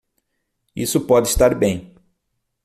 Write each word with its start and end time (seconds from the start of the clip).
Isso 0.75 1.01
pode 1.05 1.27
estar 1.27 1.53
bem. 1.53 1.93